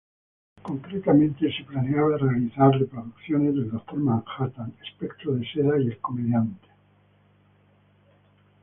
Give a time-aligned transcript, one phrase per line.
[0.63, 3.99] Concretamente, se planeaba realizar reproducciones del Dr.
[3.99, 6.69] Manhattan, Espectro de Seda y el Comediante.